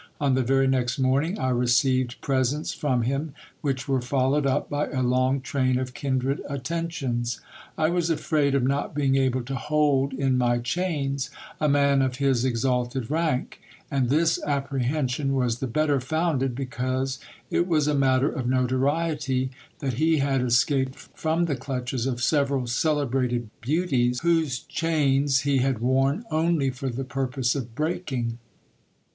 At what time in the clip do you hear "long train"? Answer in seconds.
5.03-5.77